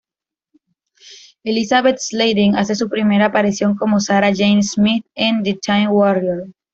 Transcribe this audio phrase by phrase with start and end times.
[1.43, 6.47] Elisabeth Sladen hace su primera aparición como Sarah Jane Smith en The Time Warrior.